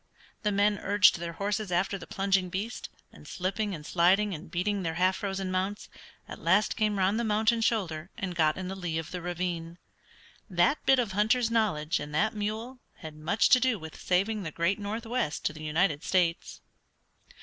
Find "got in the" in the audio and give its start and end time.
8.33-8.73